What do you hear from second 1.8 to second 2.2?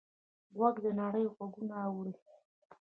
اوري.